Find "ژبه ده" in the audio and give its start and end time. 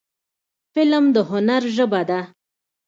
1.75-2.19